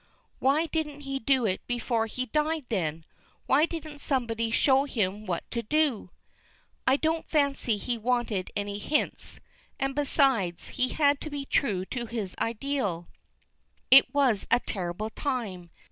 [0.39, 3.05] "Why didn't he do it before he died then?
[3.45, 6.09] Why didn't somebody show him what to do?"
[6.87, 9.39] "I don't fancy he wanted any hints.
[9.79, 13.09] And besides, he had to be true to his ideal.
[13.91, 15.69] It was a terrible time.